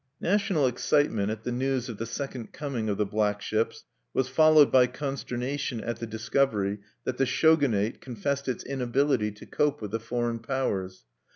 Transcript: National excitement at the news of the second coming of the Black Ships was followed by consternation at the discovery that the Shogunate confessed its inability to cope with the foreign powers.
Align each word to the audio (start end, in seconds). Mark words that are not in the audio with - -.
National 0.19 0.65
excitement 0.65 1.29
at 1.29 1.43
the 1.43 1.51
news 1.51 1.87
of 1.87 1.99
the 1.99 2.07
second 2.07 2.51
coming 2.51 2.89
of 2.89 2.97
the 2.97 3.05
Black 3.05 3.39
Ships 3.39 3.83
was 4.15 4.27
followed 4.27 4.71
by 4.71 4.87
consternation 4.87 5.79
at 5.79 5.99
the 5.99 6.07
discovery 6.07 6.79
that 7.03 7.17
the 7.17 7.25
Shogunate 7.27 8.01
confessed 8.01 8.47
its 8.47 8.63
inability 8.63 9.29
to 9.33 9.45
cope 9.45 9.79
with 9.79 9.91
the 9.91 9.99
foreign 9.99 10.39
powers. 10.39 11.05